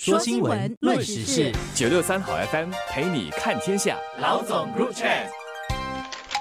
[0.00, 3.96] 说新闻，论时事，九六三好 FM 陪你看天下。
[4.20, 5.08] 老总入场。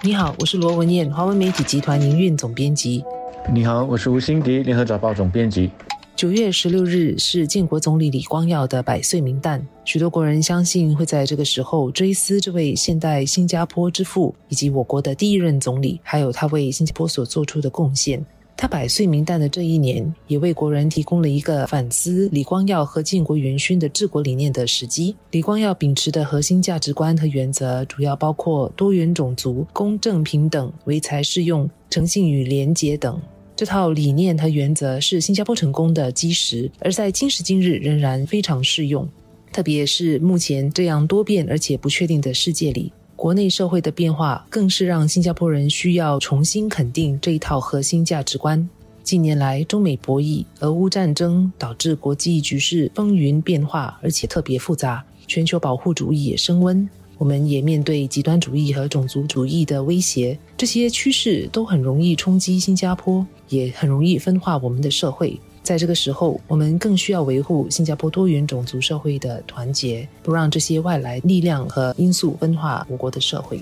[0.04, 3.04] 你好，我是罗文燕，华文媒体集团营运总编辑。
[3.52, 5.72] 你好，我是吴欣迪，联合早报总编辑。
[6.16, 18.24] 九月十六日是建国总理李光耀的百岁名诞，许多国人相信会在这个时候追思这位现代新加坡之父，以及我国的第一任总理，还有他为新加坡所做出的贡献。
[18.60, 25.16] 他百岁冥诞的这一年，也为国人提供了一个反思李光耀和建国元勋的治国理念的时机。
[25.30, 33.22] 李光耀秉持的核心价值观和原则，主要包括多元种族、公正平等、唯才是用、诚信与廉洁等。
[33.56, 39.08] 这套理念和原则是新加坡成功的基石，而在今时今日仍然非常适用，
[39.54, 42.92] 特别是目前这样多变而且不确定的世界里。
[43.18, 48.70] 国内社会的变化，更是让新加坡人需要重新肯定这一套核心价值观。
[49.02, 55.04] 近年来，中美博弈、俄乌战争导致国际局势风云变化，而且特别复杂。
[55.26, 60.38] 全球保护主义也升温，我们也面对极端主义和种族主义的威胁。
[60.56, 65.40] 这些趋势都很容易冲击新加坡，也很容易分化我们的社会。
[65.68, 73.62] 在这个时候，我们更需要维护新加坡多元种族社会的团结，不让这些外来力量和因素分化我国的社会。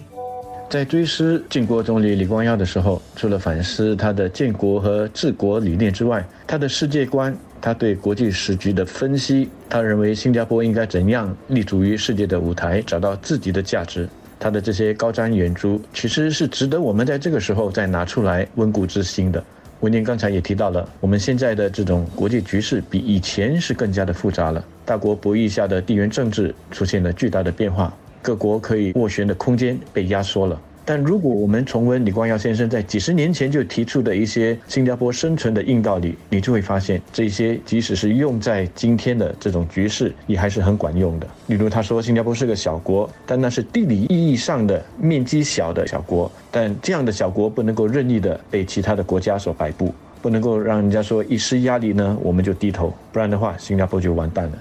[0.70, 14.08] 在追思建国总理李光耀的时候，除了反思他的建国和治国理念之外，他的世界观、他对国际时局的分析，他认为新加坡应该怎样立足于世界的舞台，找到自己的价值，
[14.40, 19.44] 他的这些高瞻远瞩，其实是值得我们在这个时候再拿出来温故知新的。
[19.86, 24.66] 文宁刚才也提到了，我们现在的这种国际局势比以前是更加的复杂了。
[24.84, 30.60] 大国博弈下的地缘政治出现了巨大的变化，各国可以斡旋的空间被压缩了。
[30.86, 41.28] 但如果我们重温李光耀先生在几十年前就提出的一些新加坡生存的硬道理，你就会发现，这些即使是用在今天的这种局势，也还是很管用的。
[41.48, 49.92] 例如，他说新加坡是个小国，但那是地理意义上的面积小的小国，但这样的小国不能够任意的被其他的国家所摆布，
[50.22, 54.58] 不能够让人家说一施压力呢我们就低头，不然的话新加坡就完蛋了。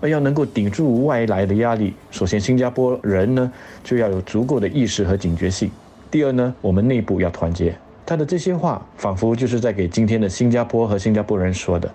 [0.00, 3.52] 而要能够顶住外来的压力，首先新加坡人呢
[3.84, 5.70] 就要有足够的意识和警觉性。
[6.10, 7.74] 第二呢，我们内部要团结。
[8.04, 11.88] 他的这些话仿佛就是在给今天的新加坡和新加坡人说的。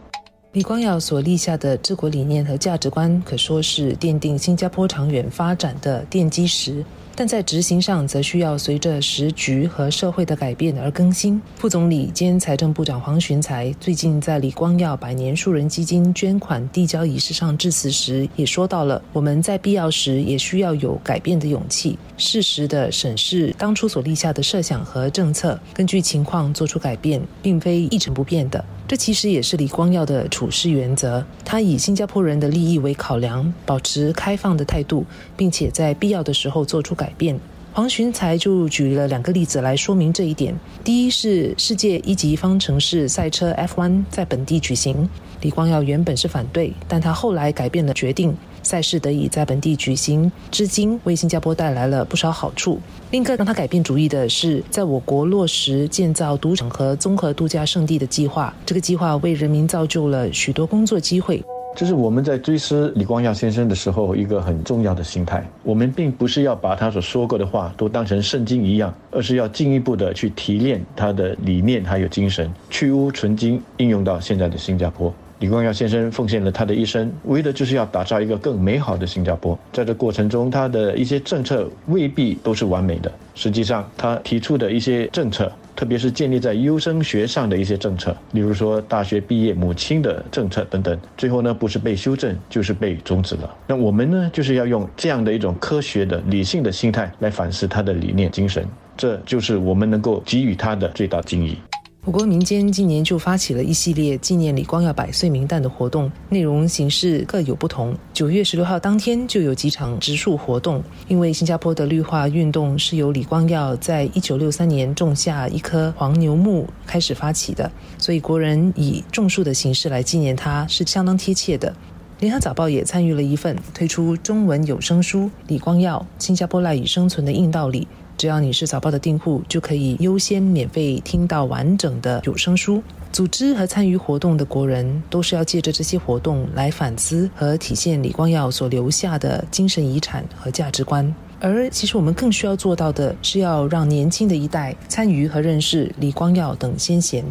[0.53, 6.85] 李光耀所立下的治国理念和价值观，可说是奠定新加坡长远发展的奠基石。
[7.17, 11.41] 但在执行上，则需要随着时局和社会的改变而更新。
[11.55, 28.63] 副总理兼财政部长黄循才最近在李光耀百年树人基金捐款递交仪式上致辞时，也说到了我们在必要时也需要有改变的勇气，适时的审视当初所立下的设想和政策，根据情况做出改变，并非一成不变的。
[28.87, 31.25] 这其实也是李光耀的处事原则。
[31.43, 37.39] 他以新加坡人的利益为考量，保持开放的态度，并且在必要的时候做出改变。
[37.75, 40.57] 黄循才就举了两个例子来说明这一点。
[40.81, 45.09] 第一是世界一级方程式赛车 F1 在本地举行，
[45.41, 48.33] 李光耀原本是反对，但他后来改变了决定。
[48.63, 52.79] 赛事得以在本地举行，至今为新加坡带来了不少好处。
[53.11, 58.55] 另一个让他改变主意的是，在我国落实建造赌场和综合度假胜地的计划。
[58.65, 61.43] 这个计划为人民造就了许多工作机会。
[61.75, 65.45] 这是我们在追思李光耀先生的时候一个很重要的心态。
[65.61, 75.13] 我们并不是要把他所说过的话都当成圣经一样，而是要进一步的去提炼他的理念还有精神，去污存精，应用到现在的新加坡。
[75.39, 79.59] 李光耀先生奉献了他的一生，为的就是要打造一个更美好的新加坡。
[79.73, 83.11] 在这过程中，他的一些政策未必都是完美的。
[83.33, 93.55] 实际上，他提出的一些政策，特别是建立在优生学上的一些政策，例如说大学毕业母亲的政策等等，最后呢不是被修正，就是被终止了。
[93.67, 98.65] 那我们呢，就是要用这样的一种科学的、理性的心态来反思他的理念精神，
[98.95, 101.57] 这就是我们能够给予他的最大敬意。
[102.05, 107.97] 我国民间今年就发起了一系列纪念李光耀百岁冥诞的活动，内容形式各有不同。
[108.13, 121.73] 九月十六号当天就有几场植树活动，因为新加坡的绿化运动是由李光耀在一九六三年种下一棵黄牛木开始发起的，所以国人以种树的形式来纪念他是相当贴切的。
[122.19, 127.81] 联合早报也参与了一份推出中文有声书《李光耀：新加坡赖以生存的硬道理》。
[128.17, 132.81] 只要你是早报的订户，就可以优先免费听到完整的有声书。
[133.11, 141.13] 组织和参与活动的国人，都是要借着这些活动来反思和体现李光耀所留下的精神遗产和价值观。
[141.39, 147.23] 而其实我们更需要做到的，是要让年轻的一代参与和认识李光耀等先贤。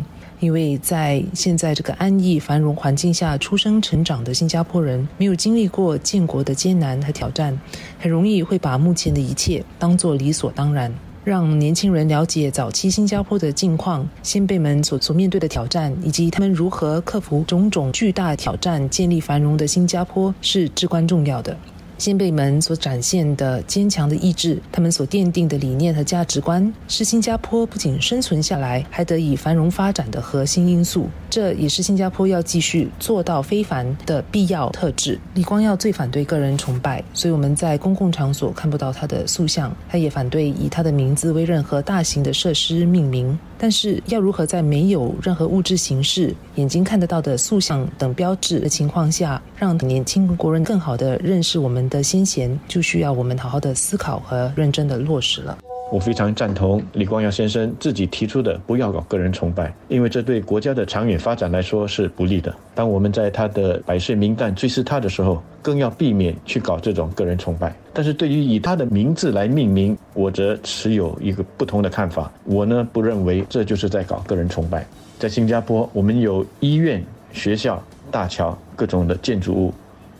[0.44, 7.58] 因为在现在这个安逸繁荣环境下出生成长的新加坡人，没有经历过建国的艰难和挑战，
[7.98, 10.92] 很容易会把目前的一切当作理所当然。
[11.24, 21.56] 让年轻人了解早期新加坡的境况、先辈们所所面对的挑战，以及他们如何克服种种巨大挑战，建立繁荣的新加坡，是至关重要的。
[22.04, 31.08] 先辈们所展现的坚强的意志，他们所奠定的理念和价值观，是新加坡不仅生存下来，还得以繁荣发展的核心因素。
[31.30, 35.18] 这也是新加坡要继续做到非凡的必要特质。
[35.32, 39.74] 李光耀最反对个人崇拜，所以我们在公共场所看不到他的塑像。
[39.88, 43.38] 他也反对以他的名字为任何大型的设施命名。
[43.64, 55.56] 但是，要如何在没有任何物质形式、眼睛看得到的塑像等标志的情况下，让年轻国人更好的认识我们的先贤，就需要我们好好的思考和认真的落实了。
[55.92, 62.52] 我非常赞同李光耀先生自己提出的，不要搞个人崇拜，因为这对国家的长远发展来说是不利的。
[62.74, 67.74] 当我们在他的百岁名单追思他的时候，更要避免去搞这种个人崇拜。
[67.92, 72.32] 但是对于以他的名字来命名，我则持有一个不同的看法。
[72.44, 74.84] 我呢，不认为这就是在搞个人崇拜。
[75.18, 79.72] 在新加坡，我们有医院、学校、大桥、各种的建筑物。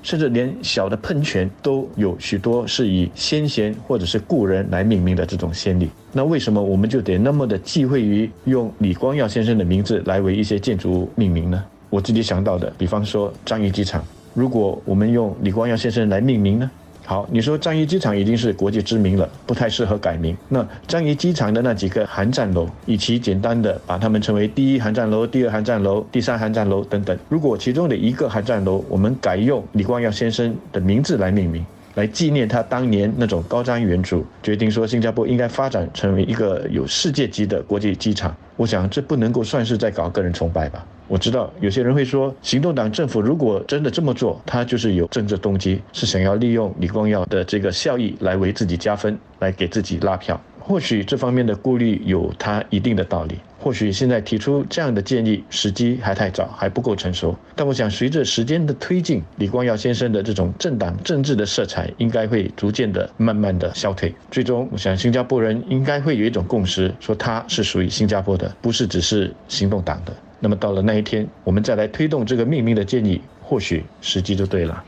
[0.04, 5.88] 甚至连小的喷泉都有许多是以先贤或者是故人来命名的这种先例。
[6.12, 11.64] 那为什么我们就得那么的忌讳于用李光耀先生的名字来为一些建筑物命名呢？
[11.88, 14.04] 我自己想到的，比方说樟宜机场，
[14.34, 16.70] 如果我们用李光耀先生来命名呢？
[17.06, 20.34] 好，你说樟宜机场已经是国际知名了，不太适合改名。
[20.48, 27.16] 那樟宜机场的那几个航站楼，以其简单的把它们称为第一航站楼、第二航站楼、第三航站楼等等。
[27.28, 31.64] 如果其中的一个航站楼，我们改用李光耀先生的名字来命名，
[31.94, 38.34] 来纪念他当年那种高瞻远瞩，决定说新加坡应该发展成为一个有世界级的国际机场。
[38.56, 40.84] 我想这不能够算是在搞个人崇拜吧。
[41.06, 50.40] 我知道有些人会说，行动党政府如果真的这么做，他就是有政治动机，是想要利用李光耀的这个效益来为自己加分，来给自己拉票。
[50.58, 53.38] 或许这方面的顾虑有他一定的道理。
[53.64, 57.34] 或许现在提出这样的建议时机还太早，还不够成熟。
[57.56, 64.14] 但我想，随着时间的推进，李光耀先生的这种政党政治的色彩应该会逐渐的、慢慢的消退。
[64.30, 70.14] 最终，我想新加坡人应该会有一种共识，说他是属于新加坡的，不是只是行动党的。
[70.40, 74.84] 那么到了那一天，我们再来推动这个命名的建议，或许时机就对了。